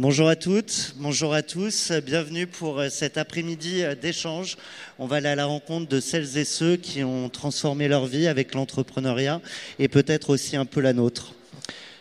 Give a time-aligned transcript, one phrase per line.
[0.00, 4.56] Bonjour à toutes, bonjour à tous, bienvenue pour euh, cet après-midi euh, d'échange.
[5.00, 8.28] On va aller à la rencontre de celles et ceux qui ont transformé leur vie
[8.28, 9.40] avec l'entrepreneuriat
[9.80, 11.34] et peut-être aussi un peu la nôtre.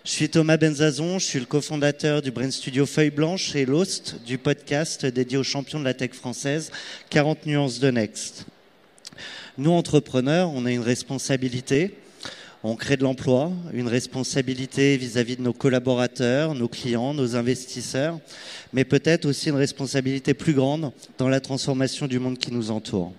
[0.08, 4.16] Je suis Thomas Benzazon, je suis le cofondateur du Brain Studio Feuille Blanche et l'host
[4.26, 6.72] du podcast dédié aux champions de la tech française
[7.10, 8.46] 40 nuances de Next.
[9.58, 11.96] Nous, entrepreneurs, on a une responsabilité
[12.64, 18.18] on crée de l'emploi, une responsabilité vis-à-vis de nos collaborateurs, nos clients, nos investisseurs,
[18.72, 23.12] mais peut-être aussi une responsabilité plus grande dans la transformation du monde qui nous entoure.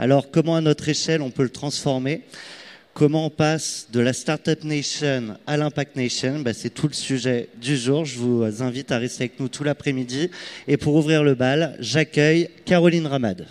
[0.00, 2.22] Alors comment à notre échelle on peut le transformer?
[2.94, 7.48] Comment on passe de la Startup Nation à l'Impact Nation ben, C'est tout le sujet
[7.58, 8.04] du jour.
[8.04, 10.30] Je vous invite à rester avec nous tout l'après-midi.
[10.68, 13.46] Et pour ouvrir le bal, j'accueille Caroline Ramad.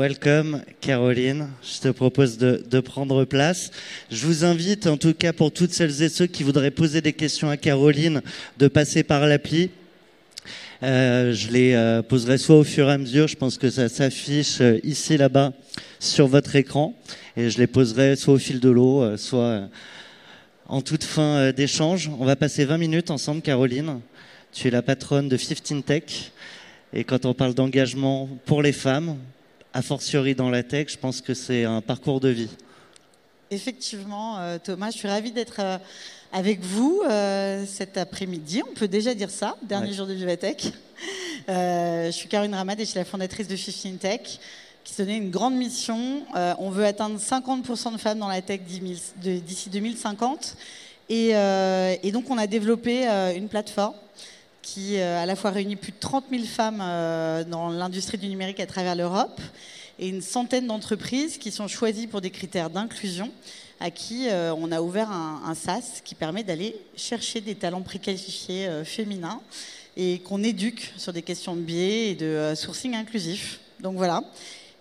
[0.00, 3.70] Welcome Caroline, je te propose de, prendre place.
[4.10, 7.12] Je vous invite en tout cas pour toutes celles et ceux qui voudraient poser des
[7.12, 8.22] questions à Caroline
[8.56, 9.68] de passer par l'appli.
[10.82, 13.90] Euh, je les euh, poserai soit au fur et à mesure, je pense que ça
[13.90, 15.52] s'affiche euh, ici là-bas
[15.98, 16.94] sur votre écran,
[17.36, 19.68] et je les poserai soit au fil de l'eau, soit
[20.66, 22.10] en toute fin d'échange.
[22.18, 24.00] On va passer 20 minutes ensemble Caroline.
[24.50, 26.32] Tu es la patronne de 15 Tech,
[26.94, 29.18] et quand on parle d'engagement pour les femmes,
[29.72, 32.48] a fortiori dans la tech, je pense que c'est un parcours de vie.
[33.50, 35.78] Effectivement, euh, Thomas, je suis ravie d'être euh,
[36.32, 38.62] avec vous euh, cet après-midi.
[38.68, 40.72] On peut déjà dire ça, dernier jour de Vivatech.
[41.48, 44.38] je suis Caroline Ramad et je suis la fondatrice de 15 Tech,
[44.84, 46.22] qui se donnait une grande mission.
[46.58, 50.56] on veut atteindre 50% de femmes dans la tech d'ici 2050.
[51.08, 53.94] Et, et, donc, on a développé une plateforme
[54.62, 58.28] qui euh, à la fois réunit plus de 30 000 femmes euh, dans l'industrie du
[58.28, 59.40] numérique à travers l'Europe
[59.98, 63.30] et une centaine d'entreprises qui sont choisies pour des critères d'inclusion
[63.80, 67.82] à qui euh, on a ouvert un, un SaaS qui permet d'aller chercher des talents
[67.82, 69.40] préqualifiés féminins
[69.96, 73.60] et qu'on éduque sur des questions de biais et de sourcing inclusif.
[73.80, 74.22] Donc voilà.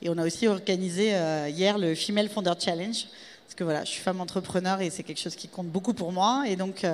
[0.02, 1.08] Et on a aussi organisé
[1.50, 3.06] hier le Female Founder Challenge
[3.46, 6.12] parce que voilà, je suis femme entrepreneur et c'est quelque chose qui compte beaucoup pour
[6.12, 6.86] moi et donc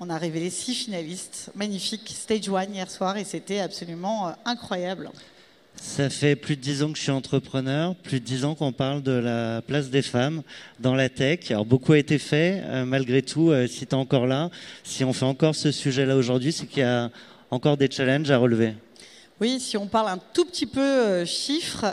[0.00, 1.50] on a révélé six finalistes.
[1.54, 2.08] Magnifique.
[2.08, 5.10] Stage one hier soir et c'était absolument euh, incroyable.
[5.76, 8.72] Ça fait plus de dix ans que je suis entrepreneur, plus de dix ans qu'on
[8.72, 10.42] parle de la place des femmes
[10.78, 11.50] dans la tech.
[11.50, 14.50] Alors beaucoup a été fait, euh, malgré tout, euh, si tu es encore là,
[14.84, 17.10] si on fait encore ce sujet-là aujourd'hui, c'est qu'il y a
[17.50, 18.74] encore des challenges à relever.
[19.38, 21.86] Oui, si on parle un tout petit peu chiffres,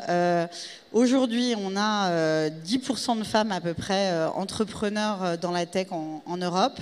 [0.91, 6.78] aujourd'hui on a 10% de femmes à peu près entrepreneurs dans la tech en Europe.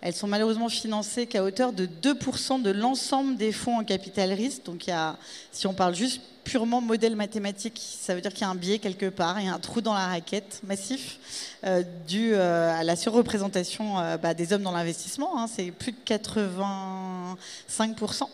[0.00, 4.64] Elles sont malheureusement financées qu'à hauteur de 2% de l'ensemble des fonds en capital risque.
[4.64, 5.16] Donc, il y a,
[5.50, 8.78] si on parle juste purement modèle mathématique, ça veut dire qu'il y a un biais
[8.78, 11.18] quelque part, il y a un trou dans la raquette massif
[11.64, 15.38] euh, dû euh, à la surreprésentation euh, bah, des hommes dans l'investissement.
[15.38, 15.46] Hein.
[15.46, 18.28] c'est plus de 85%.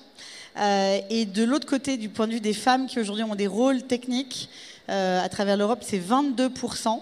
[1.10, 3.82] et de l'autre côté, du point de vue des femmes qui aujourd'hui ont des rôles
[3.82, 4.48] techniques
[4.86, 7.00] à travers l'Europe, c'est 22%.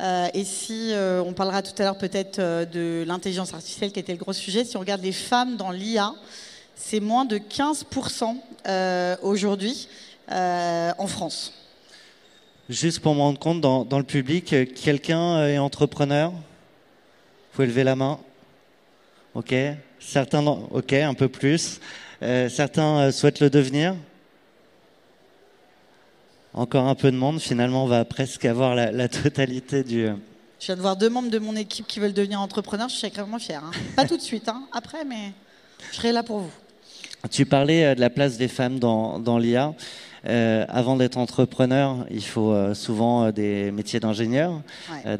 [0.00, 4.00] Euh, et si euh, on parlera tout à l'heure peut-être euh, de l'intelligence artificielle qui
[4.00, 6.12] était le gros sujet, si on regarde les femmes dans l'IA,
[6.74, 8.36] c'est moins de 15%
[9.22, 9.88] aujourd'hui
[10.28, 11.54] en France.
[12.68, 16.32] Juste pour me rendre compte, dans, le public, quelqu'un est entrepreneur?
[16.32, 16.38] Vous
[17.52, 18.18] pouvez lever la main
[19.34, 19.54] Ok.
[20.00, 21.80] Certains, ok, un peu plus.
[22.20, 23.94] certains souhaitent le devenir?
[26.56, 27.40] Encore un peu de monde.
[27.40, 30.06] Finalement, on va presque avoir la, totalité du.
[30.58, 32.88] Je viens de voir deux membres de mon équipe qui veulent devenir entrepreneurs.
[32.88, 33.62] Je suis extrêmement fière.
[33.64, 33.70] Hein.
[33.94, 34.62] Pas tout de suite, hein.
[34.72, 35.32] après, mais
[35.92, 36.50] je serai là pour vous.
[37.30, 39.74] Tu parlais euh, de la place des femmes dans, dans l'IA.
[40.26, 44.60] Euh, avant d'être entrepreneur, il faut euh, souvent des métiers d'ingénieur.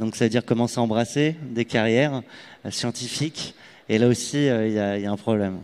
[0.01, 2.23] donc, ça veut dire commencer à embrasser des carrières
[2.71, 3.55] scientifiques.
[3.89, 5.59] Et là aussi, il y, a un problème.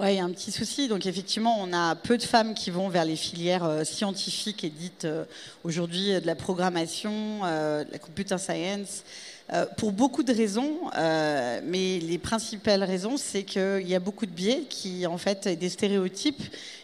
[0.00, 0.88] Oui, il y a un petit souci.
[0.88, 4.70] Donc effectivement, on a peu de femmes qui vont vers les filières euh, scientifiques et
[4.70, 5.24] dites euh,
[5.62, 7.12] aujourd'hui euh, de la programmation,
[7.42, 9.04] de la computer science,
[9.76, 10.90] pour beaucoup de raisons.
[10.94, 15.68] mais les principales raisons, c'est qu'il y a beaucoup de biais qui, en fait, des
[15.68, 16.42] stéréotypes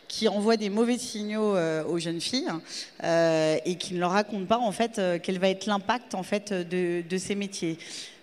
[0.09, 1.57] qui envoient des mauvais signaux
[1.89, 2.51] aux jeunes filles
[3.03, 7.19] et qui ne leur racontent pas en fait quel va être l'impact en fait de
[7.19, 7.79] ces métiers.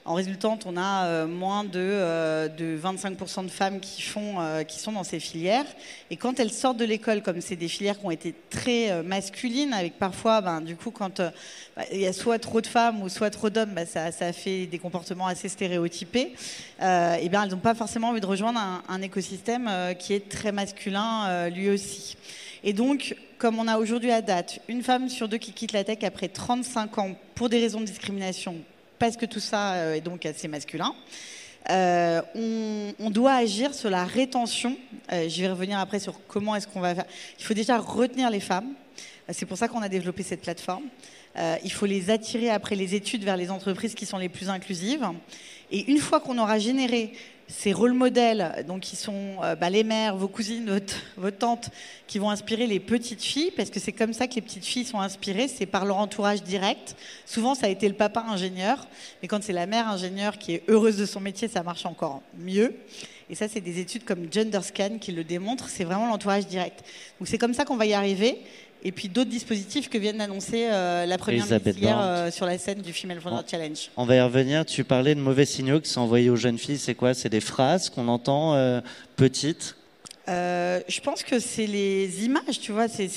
[0.07, 1.99] En résultante, on a euh, moins de,
[2.81, 3.81] 25% euh, de femmes
[4.15, 5.65] euh, qui sont dans ces filières.
[6.09, 9.73] Et quand elles sortent de l'école, comme c'est des filières qui ont été très masculines,
[9.73, 13.09] avec parfois, ben, du coup, quand bah, il y a soit trop de femmes ou
[13.09, 16.31] soit trop d'hommes, ben, ça, ça, fait des comportements assez stéréotypés.
[16.79, 19.69] et bien, elles n'ont pas forcément envie de rejoindre un, un écosystème
[19.99, 22.15] qui est très masculin lui aussi.
[22.63, 25.83] Et donc, comme on a aujourd'hui à date une femme sur deux qui quitte la
[25.83, 28.55] tech après 35 ans pour des raisons de discrimination
[28.99, 30.93] parce que tout ça euh, est donc assez masculin.
[31.69, 32.21] Euh,
[32.99, 34.77] on, doit agir sur la rétention.
[35.11, 37.05] Euh, je vais revenir après sur comment est-ce qu'on va faire.
[37.39, 38.73] Il faut déjà retenir les femmes.
[39.29, 40.85] C'est pour ça qu'on a développé cette plateforme.
[41.63, 45.05] il faut les attirer après les études vers les entreprises qui sont les plus inclusives.
[45.69, 47.11] Et une fois qu'on aura généré
[47.47, 50.81] ces rôles modèles, donc qui sont euh, bah, les mères, vos cousines,
[51.15, 51.69] votre, tantes,
[52.05, 54.85] qui vont inspirer les petites filles, parce que c'est comme ça que les petites filles
[54.85, 56.95] sont inspirées, c'est par leur entourage direct.
[57.25, 58.87] Souvent, ça a été le papa ingénieur,
[59.21, 62.21] mais quand c'est la mère ingénieure qui est heureuse de son métier, ça marche encore
[62.37, 62.75] mieux.
[63.29, 66.83] Et ça, c'est des études comme GenderScan qui le démontrent, c'est vraiment l'entourage direct.
[67.19, 68.39] Donc c'est comme ça qu'on va y arriver
[68.83, 72.57] et puis d'autres dispositifs que viennent d'annoncer euh, la première ministre hier euh, sur la
[72.57, 73.89] scène du Female Founder Challenge.
[73.97, 74.65] On va y revenir.
[74.65, 76.77] Tu parlais de mauvais signaux qui sont envoyés aux jeunes filles.
[76.77, 77.13] C'est quoi?
[77.13, 78.81] C'est des phrases qu'on entend euh,
[79.15, 79.75] petites?
[80.27, 83.07] Je pense que c'est les images, tu vois, c'est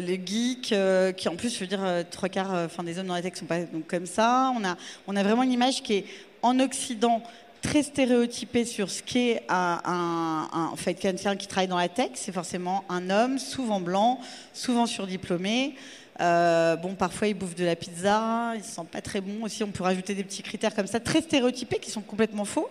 [0.00, 0.74] les geeks
[1.16, 1.80] qui, en plus, je veux dire,
[2.10, 4.52] trois quarts, enfin, des hommes dans la tech sont pas donc comme ça.
[4.56, 4.76] On a,
[5.06, 6.04] on a vraiment une image qui est
[6.42, 7.22] en Occident
[7.62, 12.10] très stéréotypé sur ce qu'est un, un, en fait, quelqu'un qui travaille dans la tech.
[12.14, 14.20] C'est forcément un homme, souvent blanc,
[14.52, 15.74] souvent surdiplômé.
[16.20, 19.62] Euh, bon, parfois il bouffe de la pizza, il se sent pas très bon aussi.
[19.64, 22.68] On peut rajouter des petits critères comme ça, très stéréotypés, qui sont complètement faux.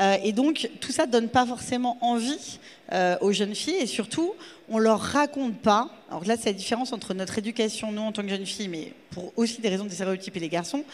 [0.00, 2.60] Euh, et donc tout ça donne pas forcément envie
[2.92, 4.32] euh, aux jeunes filles, et surtout
[4.68, 5.90] on leur raconte pas.
[6.08, 8.94] Alors là, c'est la différence entre notre éducation, nous en tant que jeunes filles, mais
[9.10, 10.84] pour aussi des raisons de stéréotypes et les garçons.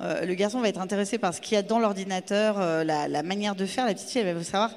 [0.00, 3.54] le garçon va être intéressé par ce qu'il y a dans l'ordinateur, la, la, manière
[3.54, 3.86] de faire.
[3.86, 4.70] La petite fille, elle va savoir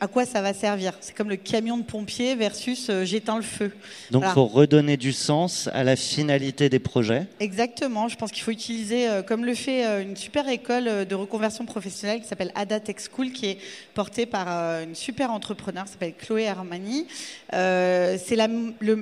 [0.00, 0.92] à quoi ça va servir.
[1.00, 3.72] C'est comme le camion de pompier versus euh, j'éteins le feu.
[4.10, 7.26] Donc il faut redonner du sens à la finalité des projets.
[7.40, 11.14] Exactement, je pense qu'il faut utiliser, euh, comme le fait euh, une super école de
[11.14, 13.58] reconversion professionnelle qui s'appelle Ada Tech School, qui est
[13.94, 14.48] portée par
[14.82, 17.06] une super entrepreneur qui s'appelle Chloé Armani.
[17.50, 18.48] C'est la,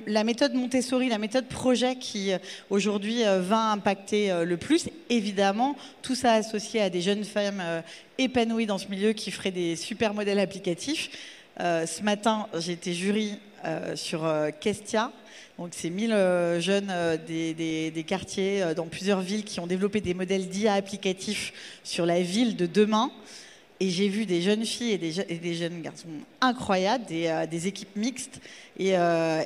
[0.07, 2.31] la, méthode Montessori, la méthode projet qui
[2.71, 4.89] aujourd'hui va impacter le plus.
[5.11, 7.63] Évidemment, tout ça associé à des jeunes femmes
[8.19, 11.11] épanouie dans ce milieu qui ferait des super modèles applicatifs.
[11.61, 15.13] Euh, ce matin, été jury euh, sur euh, Kestia.
[15.59, 16.11] Donc, c'est 1000
[16.59, 16.93] jeunes
[17.29, 21.53] des, quartiers dans plusieurs villes qui ont développé des modèles d'IA applicatifs
[21.85, 23.13] sur la ville de demain.
[23.79, 26.09] Et j'ai vu des jeunes filles et des, jeunes garçons
[26.41, 28.41] incroyables, des, des équipes mixtes,
[28.81, 28.95] et,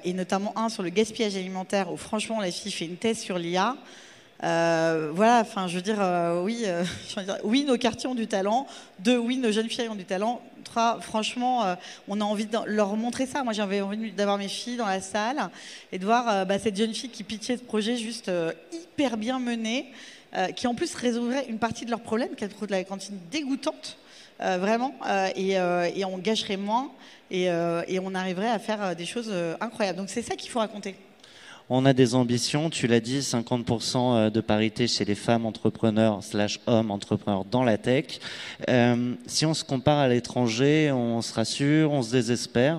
[0.04, 3.38] et, notamment un sur le gaspillage alimentaire, où franchement, la fille fait une thèse sur
[3.38, 3.76] l'IA.
[4.44, 6.84] Euh, voilà, enfin, je veux dire, euh, oui, euh,
[7.44, 8.66] oui, nos quartiers ont du talent.
[9.00, 10.40] Deux, oui, nos jeunes filles ont du talent.
[10.64, 11.76] Trois, franchement,
[12.08, 13.42] on a envie de leur montrer ça.
[13.42, 15.48] Moi, j'avais envie d'avoir mes filles dans la salle
[15.92, 18.30] et de voir bah, cette jeune fille qui pitchait ce projet juste
[18.70, 19.90] hyper bien mené,
[20.56, 23.96] qui en plus résoudrait une partie de leurs problèmes, qu'elle trouve de la cantine dégoûtante.
[24.40, 24.92] vraiment,
[25.36, 26.90] et, et, on gâcherait moins
[27.30, 29.32] et on arriverait à faire des choses
[29.62, 29.96] incroyables.
[29.96, 30.96] Donc c'est ça qu'il faut raconter.
[31.70, 36.24] On a des ambitions, tu l'as dit, 50% euh, de parité chez les femmes entrepreneurs
[36.24, 38.20] slash hommes entrepreneurs dans la tech.
[38.70, 42.78] Euh, si on se compare à l'étranger, on se rassure, on se désespère.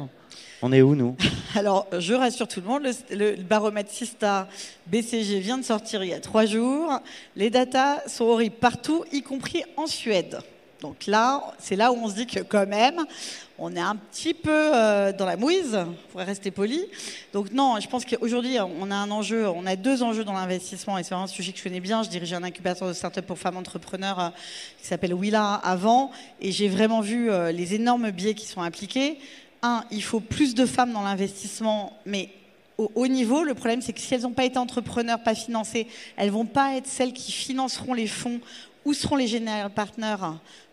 [0.63, 1.15] On est où, nous?
[1.55, 4.49] Alors, je rassure tout le monde, le, baromètre Sista
[4.87, 6.99] BCG vient de sortir il y a trois jours.
[7.35, 10.39] Les datas sont horribles partout, y compris en Suède.
[10.81, 13.05] Donc là, c'est là où on se dit que quand même,
[13.57, 16.85] on est un petit peu euh, dans la mouise, il faudrait rester poli.
[17.33, 20.97] Donc non, je pense qu'aujourd'hui, on a un enjeu, on a deux enjeux dans l'investissement,
[20.97, 22.01] et c'est vraiment un sujet que je connais bien.
[22.03, 24.29] Je dirigeais un incubateur de start-up pour femmes entrepreneurs euh,
[24.79, 29.19] qui s'appelle Willa avant, et j'ai vraiment vu euh, les énormes biais qui sont appliqués.
[29.61, 32.29] Un, il faut plus de femmes dans l'investissement, mais
[32.77, 35.85] au haut niveau, le problème, c'est que si elles n'ont pas été entrepreneurs, pas financées,
[36.15, 38.39] elles vont pas être celles qui financeront les fonds
[38.85, 40.17] où seront les général partners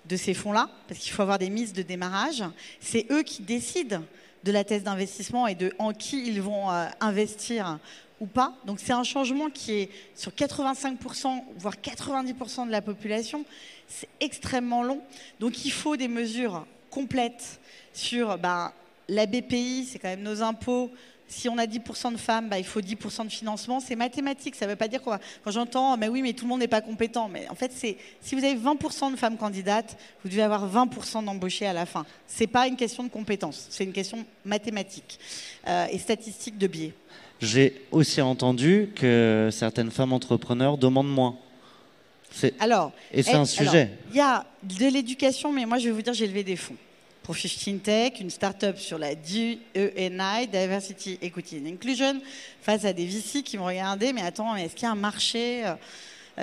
[0.05, 2.45] de ces fonds-là, parce qu'il faut avoir des mises de démarrage.
[2.81, 4.03] C'est eux qui décident
[4.45, 7.79] de la thèse d'investissement et de en qui ils vont euh, investir
[8.21, 8.55] ou pas.
[8.65, 13.45] Donc c'est un changement qui est sur 85%, voire 90% de la population.
[13.89, 15.01] C'est extrêmement long.
[15.41, 17.61] Donc il faut des mesures complètes
[17.93, 18.73] sur ben,
[19.09, 20.91] la BPI, c'est quand même nos impôts,
[21.28, 23.80] si on a 10% de femmes, bah, il faut 10% de financement.
[23.80, 24.54] C'est mathématique.
[24.54, 25.18] Ça ne veut pas dire quoi.
[25.45, 27.28] Quand j'entends, mais oui, mais tout le monde n'est pas compétent.
[27.28, 31.25] Mais en fait, c'est si vous avez 20% de femmes candidates, vous devez avoir 20%
[31.25, 32.06] d'embauchés à la fin.
[32.26, 33.66] C'est pas une question de compétence.
[33.71, 35.18] C'est une question mathématique
[35.66, 36.95] euh, et statistique de biais.
[37.40, 41.37] J'ai aussi entendu que certaines femmes entrepreneurs demandent moins.
[42.59, 43.90] Alors, et c'est un sujet.
[44.11, 46.76] Il y a de l'éducation, mais moi je vais vous dire, j'ai levé des fonds
[47.26, 52.21] pour 15 Tech, une start-up sur la DENI, Diversity, Equity and Inclusion,
[52.62, 55.66] face à des VC qui m'ont regardé, mais attends, est-ce qu'il y a un marché
[55.66, 55.75] euh,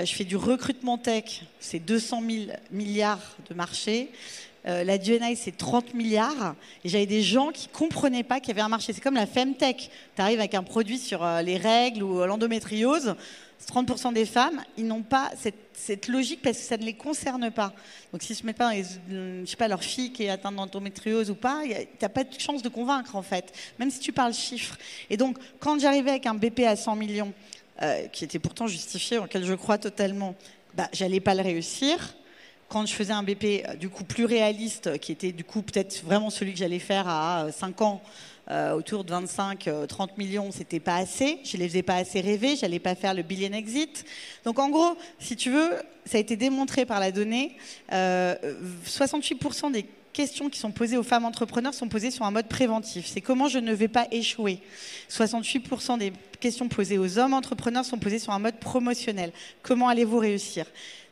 [0.04, 4.10] Je fais du recrutement tech, c'est 200 000 milliards de marché.
[4.66, 6.54] Euh, la DENI, c'est 30 milliards.
[6.84, 8.92] Et j'avais des gens qui comprenaient pas qu'il y avait un marché.
[8.92, 9.90] C'est comme la Femtech.
[10.18, 13.16] Tu arrives avec un produit sur euh, les règles ou l'endométriose.
[13.66, 15.32] 30% des femmes, ils n'ont pas
[15.74, 17.74] cette, logique parce que ça ne les concerne pas.
[18.12, 18.84] Donc s'ils se mettent pas, dans
[19.46, 22.40] je sais pas, leur fille qui est atteinte d'endométriose ou pas, tu n'as pas de
[22.40, 24.78] chance de convaincre en fait, même si tu parles chiffres.
[25.10, 27.34] Et donc quand j'arrivais avec un BP à 100 millions,
[27.82, 30.36] euh, qui était pourtant justifié, auquel je crois totalement,
[30.76, 32.16] bah, j'allais pas le réussir.
[32.70, 36.04] Quand je faisais un BP euh, du coup plus réaliste, qui était du coup peut-être
[36.04, 38.04] vraiment celui que j'allais faire à 5 ans,
[38.52, 41.40] euh, autour de 25, 30 euh, millions, c'était pas assez.
[41.46, 42.58] Je les faisais pas assez rêver.
[42.58, 44.06] J'allais pas faire le billion exit.
[44.44, 45.72] Donc en gros, si tu veux,
[46.06, 47.56] ça a été démontré par la donnée.
[47.90, 52.48] 68% euh, des questions qui sont posées aux femmes entrepreneurs sont posées sur un mode
[52.48, 53.08] préventif.
[53.08, 54.60] C'est comment je ne vais pas échouer.
[55.10, 59.32] 68% des questions posées aux hommes entrepreneurs sont posées sur un mode promotionnel.
[59.64, 60.66] Comment allez-vous réussir?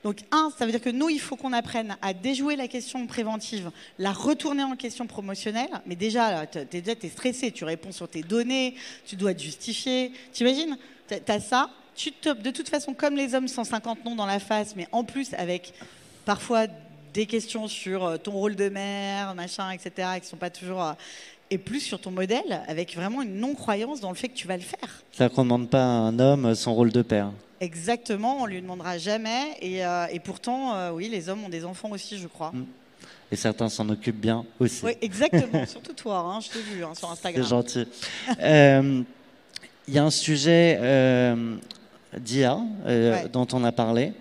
[0.04, 3.06] Donc, un, ça veut dire que nous, il faut qu'on apprenne à déjouer la question
[3.06, 5.70] préventive, la retourner en question promotionnelle.
[5.86, 10.12] Mais déjà, tu es, stressé, tu réponds sur tes données, tu dois te justifier.
[10.32, 10.78] T'imagines?
[11.08, 11.70] Tu as ça.
[11.96, 15.04] Tu te, de toute façon, comme les hommes, 150 noms dans la face, mais en
[15.04, 15.74] plus avec
[16.26, 16.68] parfois
[17.14, 20.84] des questions sur euh, ton rôle de mère, machin, etc., qui ne sont pas toujours
[20.84, 20.94] euh,
[21.52, 24.56] et plus sur ton modèle, avec vraiment une non-croyance dans le fait que tu vas
[24.56, 25.04] le faire.
[25.12, 27.32] Ça ne demande pas à un homme son rôle de père.
[27.60, 29.56] Exactement, on lui demandera jamais.
[29.62, 32.52] Et, euh, pourtant, euh, oui, les hommes ont des enfants aussi, je crois.
[32.54, 32.66] Mm.
[33.34, 34.84] Et certains s'en occupent bien aussi.
[34.84, 35.66] Oui, exactement.
[35.68, 37.44] Surtout toi, hein, je t'ai vu hein, sur Instagram.
[37.44, 37.88] C'est gentil.
[38.42, 39.04] Euh,
[39.88, 40.80] il y a un sujet
[42.18, 42.60] d'IA
[43.34, 44.14] dont on a parlé.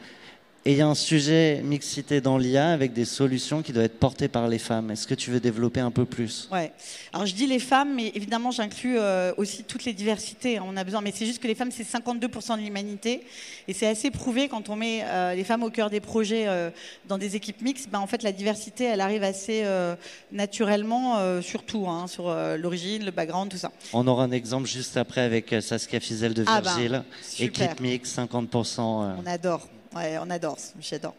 [0.67, 3.99] Et il y a un sujet mixité dans l'IA avec des solutions qui doivent être
[3.99, 4.90] portées par les femmes.
[4.90, 6.50] Est-ce que tu veux développer un peu plus?
[6.52, 6.71] Ouais.
[7.14, 10.59] Alors je dis les femmes, mais évidemment j'inclus euh, aussi toutes les diversités.
[10.59, 13.23] Hein, on a besoin, mais c'est juste que les femmes c'est 52% de l'humanité
[13.69, 16.69] et c'est assez prouvé quand on met euh, les femmes au cœur des projets euh,
[17.09, 17.88] dans des équipes mixtes.
[17.90, 19.64] Ben, en fait la diversité elle arrive assez
[20.31, 23.73] naturellement, surtout hein, sur l'origine, le background, tout ça.
[23.95, 27.02] On aura un exemple juste après avec Saskia Fizel de ah ben, Virgile.
[27.38, 28.81] Équipe mixte, 50%.
[28.81, 29.67] On adore.
[29.94, 31.14] On adore, j'adore.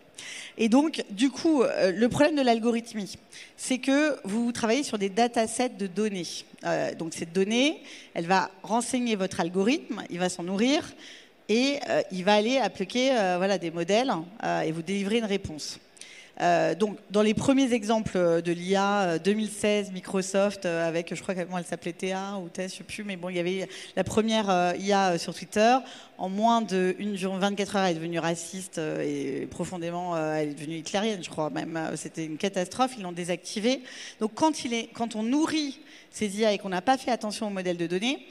[0.58, 3.18] Et donc, du coup, euh, le problème de l'algorithmie,
[3.58, 6.28] c'est que vous travaillez sur des datasets de données.
[6.64, 7.82] Euh, donc, cette donnée,
[8.14, 10.94] elle va renseigner votre algorithme, il va s'en nourrir
[11.50, 14.14] et euh, il va aller appliquer voilà, des modèles
[14.64, 15.80] et vous délivrer une réponse.
[16.40, 21.36] Euh, donc, dans les premiers exemples de l'IA 2016, euh, Microsoft, euh, avec, je crois
[21.36, 24.04] qu'elle s'appelait TA ou TES, je ne sais plus, mais bon, il y avait la
[24.04, 25.76] première IA sur Twitter.
[26.18, 31.24] En moins de 24 heures, elle est devenue raciste et profondément, elle est devenue hitlérienne,
[31.24, 31.80] je crois même.
[31.96, 33.82] C'était une catastrophe, ils l'ont désactivée.
[34.20, 34.54] Donc, quand,
[34.94, 35.80] quand on nourrit
[36.12, 38.26] ces IA et qu'on n'a pas fait attention au modèle de données,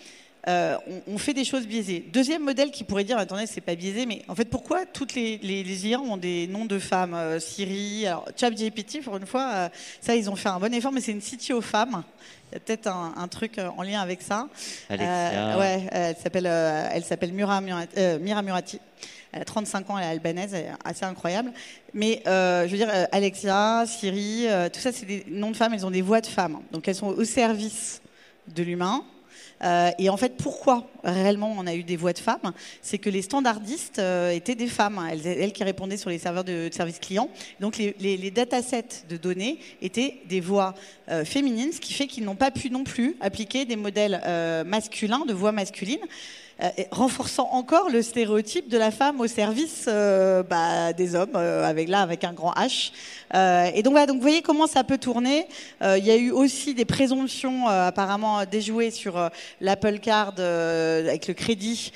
[0.48, 2.04] euh, on, fait des choses biaisées.
[2.12, 5.36] Deuxième modèle qui pourrait dire, attendez, c'est pas biaisé, mais en fait, pourquoi toutes les,
[5.38, 9.68] les, IA ont des noms de femmes euh, Siri, alors ChatGPT, pour une fois, euh,
[10.00, 12.04] ça, ils ont fait un bon effort, mais c'est une CTO femme.
[12.50, 14.48] Il y a peut-être un, truc en lien avec ça.
[14.90, 18.80] ouais, elle s'appelle, elle s'appelle Mira, Murati.
[19.32, 21.52] Elle a 35 ans, elle est albanaise, elle est assez incroyable.
[21.94, 25.92] Mais je veux dire, Alexia, Siri, tout ça, c'est des noms de femmes, elles ont
[25.92, 26.58] des voix de femmes.
[26.72, 28.02] Donc elles sont au service
[28.48, 29.04] de l'humain,
[29.62, 32.52] euh, et en fait, pourquoi réellement on a eu des voix de femmes
[32.82, 36.68] C'est que les standardistes euh, étaient des femmes, elles, qui répondaient sur les serveurs de,
[36.72, 37.28] service client.
[37.60, 40.74] Donc les, datasets de données étaient des voix
[41.08, 44.20] euh, féminines, ce qui fait qu'ils n'ont pas pu non plus appliquer des modèles
[44.66, 45.98] masculins, de voix masculines.
[46.62, 51.64] Euh, renforçant encore le stéréotype de la femme au service euh, bah, des hommes, euh,
[51.64, 52.92] avec là avec un grand H.
[53.74, 55.46] et donc voilà, donc vous voyez comment ça peut tourner.
[55.80, 61.92] Il y a eu aussi des présomptions apparemment déjouées sur l'Apple Card avec le crédit,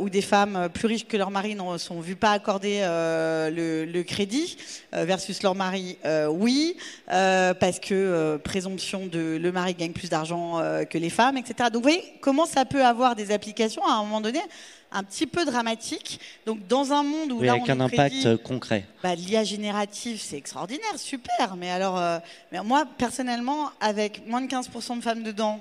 [0.00, 4.56] où des femmes plus riches que leur mari ne sont vues pas accorder le, crédit
[4.92, 5.98] versus leur mari,
[6.30, 6.76] oui,
[7.06, 11.70] parce que présomption de le mari gagne plus d'argent que les femmes, etc.
[11.72, 14.40] Donc vous voyez comment ça peut avoir des applications moment donné,
[14.90, 16.20] un petit peu dramatique.
[16.46, 18.84] Donc, dans un monde où oui, là, avec on un est impact prédit- concret.
[19.02, 21.56] bah, l'IA générative, c'est extraordinaire, super.
[21.56, 22.18] Mais alors, euh,
[22.52, 25.60] mais moi, personnellement, avec moins de 15% de femmes dedans,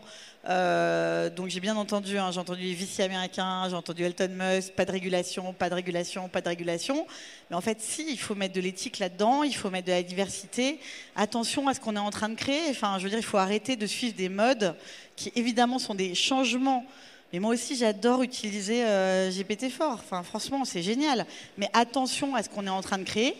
[0.50, 4.74] euh, donc j'ai bien entendu, hein, j'ai entendu les VC américains, j'ai entendu Elton Musk,
[4.74, 7.06] pas de régulation, pas de régulation, pas de régulation.
[7.50, 10.02] Mais en fait, si, il faut mettre de l'éthique là-dedans, il faut mettre de la
[10.04, 10.80] diversité.
[11.16, 12.70] Attention à ce qu'on est en train de créer.
[12.72, 14.76] Enfin, je veux dire, il faut arrêter de suivre des modes
[15.16, 16.86] qui, évidemment, sont des changements.
[17.34, 19.72] Mais moi aussi, j'adore utiliser euh, GPT-4.
[19.82, 21.26] Enfin, franchement, c'est génial.
[21.58, 23.36] Mais attention à ce qu'on est en train de créer.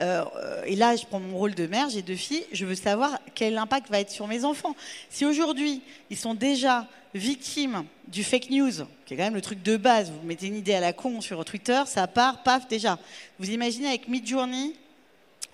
[0.00, 0.24] Euh,
[0.64, 3.58] et là, je prends mon rôle de mère, j'ai deux filles, je veux savoir quel
[3.58, 4.76] impact va être sur mes enfants.
[5.10, 8.72] Si aujourd'hui, ils sont déjà victimes du fake news,
[9.06, 11.20] qui est quand même le truc de base, vous mettez une idée à la con
[11.20, 12.98] sur Twitter, ça part, paf, déjà.
[13.38, 14.74] Vous imaginez avec Midjourney,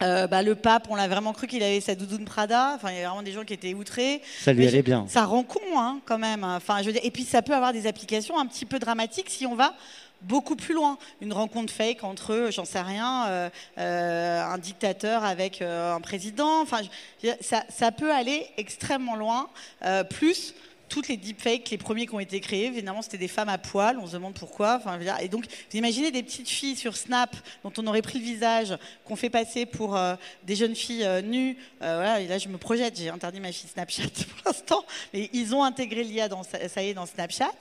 [0.02, 2.72] euh, bah, le pape, on l'a vraiment cru qu'il avait sa doudoune Prada.
[2.74, 4.20] Enfin, il y a vraiment des gens qui étaient outrés.
[4.40, 5.06] Ça lui Mais allait je- bien.
[5.08, 6.44] Ça rend con, hein, quand même.
[6.44, 9.30] Enfin, je veux dire, et puis ça peut avoir des applications un petit peu dramatiques
[9.30, 9.74] si on va
[10.22, 10.98] beaucoup plus loin.
[11.20, 16.60] Une rencontre fake entre, j'en sais rien, euh, euh, un dictateur avec euh, un président.
[16.62, 16.78] Enfin,
[17.22, 19.48] je- ça, ça peut aller extrêmement loin.
[19.84, 20.54] Euh, plus
[20.88, 23.98] toutes les deepfakes, les premiers qui ont été créés, évidemment, c'était des femmes à poil.
[23.98, 24.80] On se demande pourquoi.
[25.20, 28.76] Et donc, vous imaginez des petites filles sur Snap dont on aurait pris le visage,
[29.04, 30.14] qu'on fait passer pour euh,
[30.44, 31.56] des jeunes filles euh, nues.
[31.82, 32.98] Euh, voilà, et là, je me projette.
[32.98, 36.88] J'ai interdit ma fille Snapchat pour l'instant, mais ils ont intégré l'IA dans ça y
[36.88, 37.54] est dans Snapchat.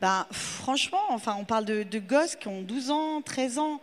[0.00, 3.80] Ben, franchement, enfin, on parle de gosses qui ont 12 ans, 13 ans.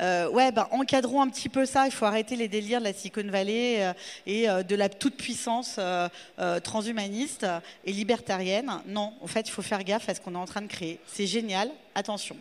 [0.00, 1.86] Euh, ouais, ben, encadrons un petit peu ça.
[1.86, 3.92] Il faut arrêter les délires de la Silicon Valley euh,
[4.26, 6.08] et euh, de la toute-puissance euh,
[6.38, 7.46] euh, transhumaniste
[7.84, 8.70] et libertarienne.
[8.86, 10.98] Non, en fait, il faut faire gaffe à ce qu'on est en train de créer.
[11.06, 11.70] C'est génial.
[11.94, 12.36] Attention.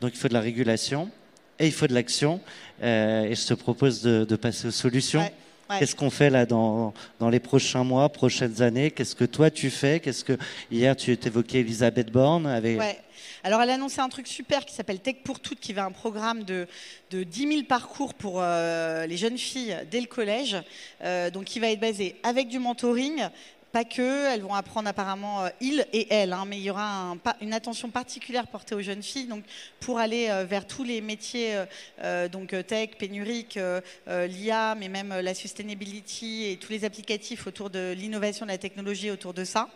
[0.00, 1.10] Donc il faut de la régulation
[1.58, 2.40] et il faut de l'action.
[2.80, 5.20] Et je te propose de, de passer aux solutions.
[5.20, 5.34] Ouais,
[5.70, 5.78] ouais.
[5.78, 8.90] Qu'est-ce qu'on fait là dans, dans les prochains mois, prochaines années?
[8.90, 10.00] Qu'est-ce que toi tu fais?
[10.00, 10.36] Qu'est-ce que
[10.70, 12.98] hier tu évoquais Elisabeth Borne avec Ouais.
[13.46, 15.90] Alors, elle a annoncé un truc super qui s'appelle Tech pour toutes, qui va un
[15.90, 16.66] programme de,
[17.10, 20.56] de 10 000 parcours pour euh, les jeunes filles dès le collège.
[21.02, 23.28] Euh, donc, qui va être basé avec du mentoring.
[23.74, 27.16] Pas que, elles vont apprendre apparemment, euh, ils et elles, hein, mais il y aura
[27.40, 29.42] une attention particulière portée aux jeunes filles, donc
[29.80, 31.66] pour aller euh, vers tous les métiers, euh,
[32.02, 33.58] euh, donc tech, pénurique,
[34.06, 39.10] l'IA, mais même la sustainability et tous les applicatifs autour de l'innovation, de la technologie
[39.10, 39.68] autour de ça.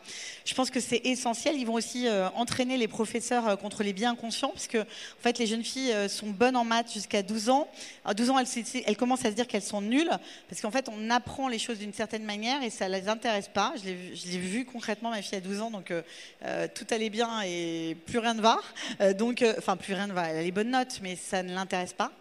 [0.45, 1.57] Je pense que c'est essentiel.
[1.57, 5.47] Ils vont aussi entraîner les professeurs contre les biens inconscients, parce que en fait, les
[5.47, 7.69] jeunes filles sont bonnes en maths jusqu'à 12 ans.
[8.05, 10.17] À 12 ans, elles, commencent à se dire qu'elles sont nulles,
[10.49, 13.75] parce qu'en fait, on apprend les choses d'une certaine manière et ça les intéresse pas.
[13.77, 16.03] Je je l'ai vu concrètement, ma fille a 12 ans, donc euh,
[16.45, 18.59] euh, tout allait bien et plus rien ne va.
[19.01, 20.29] Euh, donc, enfin, plus rien ne va.
[20.29, 22.13] Elle a les bonnes notes, mais ça ne l'intéresse pas.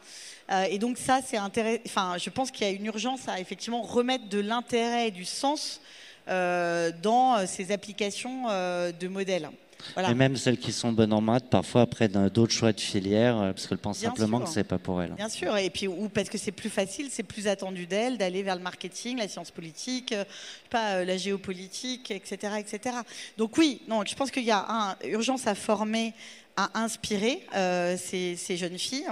[0.70, 1.82] Et donc ça, c'est intéressant.
[1.86, 5.26] Enfin, je pense qu'il y a une urgence à effectivement remettre de l'intérêt et du
[5.26, 5.82] sens
[6.26, 9.50] dans ces applications de modèles.
[9.94, 10.12] Voilà.
[10.12, 13.54] Et même celles qui sont bonnes en maths, parfois après d'autres choix de filière, euh,
[13.54, 14.48] parce qu'elles pensent Bien simplement sûr.
[14.48, 15.14] que c'est pas pour elles.
[15.14, 18.44] Bien sûr, et puis ou parce que c'est plus facile, c'est plus attendu d'elle d'aller
[18.44, 20.24] vers le marketing, la science politique, euh,
[20.70, 22.98] pas euh, la géopolitique, etc., etc.
[23.38, 26.14] Donc oui, non, je pense qu'il y a un, urgence à former,
[26.58, 29.08] à inspirer euh, ces, jeunes filles,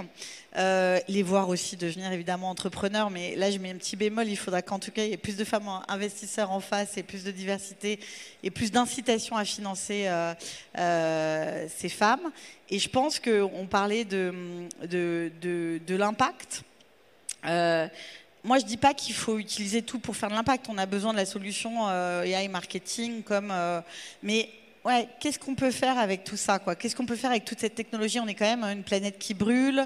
[0.56, 3.08] euh, les voir aussi devenir évidemment entrepreneurs.
[3.08, 5.16] Mais là, je mets un petit bémol, il faudra qu'en tout cas il y ait
[5.16, 8.00] plus de femmes investisseurs en face et plus de diversité
[8.42, 10.08] et plus d'incitation à financer
[10.76, 12.32] euh, ces femmes.
[12.68, 14.34] Et je pense qu'on parlait de,
[14.82, 16.64] de, de, l'impact.
[17.44, 20.66] Moi, je dis pas qu'il faut utiliser tout pour faire de l'impact.
[20.68, 23.54] On a besoin de la solution AI marketing, comme.
[24.24, 24.48] mais
[24.86, 27.74] ouais, qu'est-ce qu'on peut faire avec tout ça, Qu'est-ce qu'on peut faire avec toute cette
[27.74, 28.20] technologie?
[28.20, 29.84] On est quand même une planète qui brûle.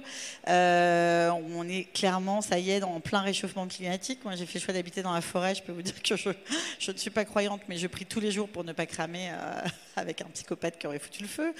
[0.48, 4.20] Euh, on est clairement, ça y est, en plein réchauffement climatique.
[4.24, 5.54] Moi, j'ai fait le choix d'habiter dans la forêt.
[5.54, 6.30] Je peux vous dire que je,
[6.78, 9.30] je ne suis pas croyante, mais je prie tous les jours pour ne pas cramer
[9.32, 9.62] euh,
[10.00, 11.54] avec un psychopathe qui aurait foutu le feu.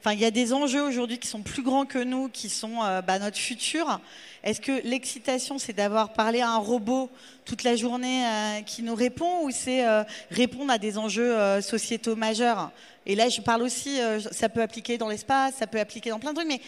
[0.00, 2.82] Enfin, il y a des enjeux aujourd'hui qui sont plus grands que nous, qui sont
[2.82, 4.00] euh, bah, notre futur.
[4.42, 7.10] Est-ce que l'excitation, c'est d'avoir parlé à un robot
[7.44, 12.16] toute la journée euh, qui nous répond, ou c'est euh, répondre à des enjeux sociétaux
[12.16, 12.70] majeurs?
[13.06, 13.98] Et là, je parle aussi,
[14.30, 16.60] ça peut appliquer dans l'espace, ça peut appliquer dans plein de trucs, mais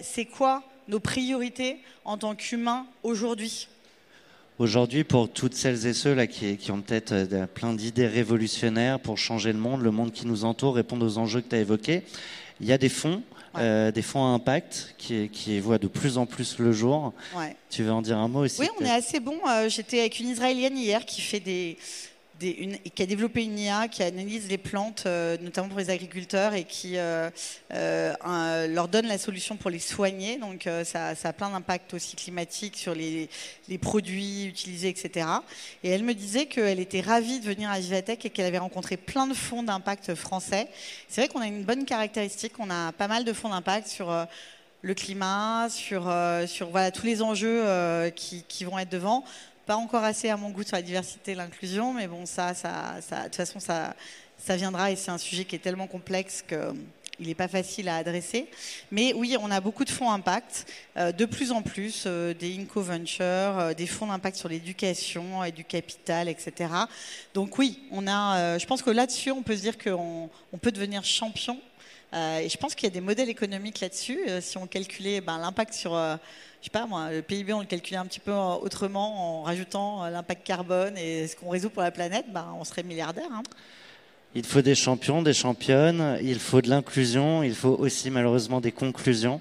[0.00, 3.68] c'est quoi nos priorités en tant qu'humains aujourd'hui?
[4.58, 9.00] Aujourd'hui, pour toutes celles et ceux là qui, qui ont peut-être euh, plein d'idées révolutionnaires
[9.00, 11.60] pour changer le monde, le monde qui nous entoure, répondre aux enjeux que tu as
[11.60, 12.02] évoqués,
[12.60, 13.22] il y a des fonds,
[13.54, 13.60] Ouais.
[13.64, 17.12] euh, des fonds à impact qui, qui voient de plus en plus le jour.
[17.36, 17.54] ouais.
[17.68, 19.36] Tu veux en dire un mot aussi Oui, on est assez bon.
[19.46, 21.76] Euh, J'étais avec une Israélienne hier qui fait des,
[22.42, 26.64] qui a développé une IA qui analyse les plantes, euh, notamment pour les agriculteurs, et
[26.64, 27.30] qui euh,
[27.72, 30.38] euh, leur donne la solution pour les soigner.
[30.38, 33.28] Donc ça, a plein d'impacts aussi climatiques sur les,
[33.80, 35.26] produits utilisés, etc.
[35.82, 38.96] Et elle me disait qu'elle était ravie de venir à Vivatech et qu'elle avait rencontré
[38.96, 40.68] plein de fonds d'impact français.
[41.08, 44.14] C'est vrai qu'on a une bonne caractéristique, on a pas mal de fonds d'impact sur
[44.82, 46.12] le climat, sur,
[46.46, 47.64] sur voilà, tous les enjeux
[48.14, 49.24] qui, qui, vont être devant
[49.66, 52.96] pas encore assez à mon goût sur la diversité et l'inclusion, mais bon, ça, ça,
[53.00, 53.94] ça, de toute façon, ça,
[54.38, 56.72] ça viendra et c'est un sujet qui est tellement complexe que
[57.22, 58.48] il n'est pas facile à adresser.
[58.90, 62.58] Mais oui, on a beaucoup de fonds impact, euh, de plus en plus, euh, des
[62.58, 66.70] Inco Ventures, euh, des fonds d'impact sur l'éducation et du capital, etc.
[67.34, 70.72] Donc oui, on a, je pense que là-dessus, on peut se dire qu'on on peut
[70.72, 71.58] devenir champion.
[72.12, 74.20] et je pense qu'il y a des modèles économiques là-dessus.
[74.40, 75.92] si on calculait ben, l'impact sur
[76.62, 80.08] je sais pas moi, le PIB, on le calculait un petit peu autrement en rajoutant
[80.08, 83.28] l'impact carbone et ce qu'on résout pour la planète, ben, on serait milliardaire.
[83.32, 83.42] Hein.
[84.36, 88.70] Il faut des champions, des championnes, il faut de l'inclusion, il faut aussi malheureusement des
[88.70, 89.40] conclusions.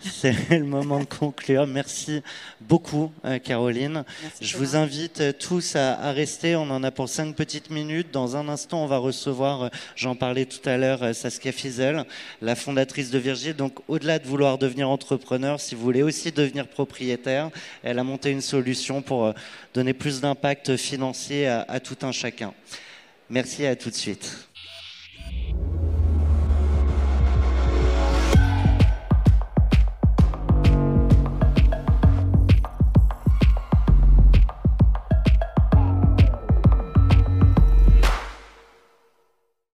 [0.00, 1.66] C'est le moment de conclure.
[1.66, 2.22] Merci
[2.60, 4.04] beaucoup, euh, Caroline.
[4.40, 6.56] Je vous invite euh, tous à, rester.
[6.56, 8.08] On en a pour cinq petites minutes.
[8.10, 12.04] Dans un instant, on va recevoir, euh, j'en parlais tout à l'heure, Saskia Fizel,
[12.40, 13.54] la fondatrice de Virgile.
[13.54, 17.50] Donc, au-delà de vouloir devenir entrepreneur, si vous voulez aussi devenir propriétaire,
[17.82, 19.34] elle a monté une solution pour
[19.74, 22.54] donner plus d'impact financier à, à tout un chacun.
[23.28, 24.49] Merci à tout de suite.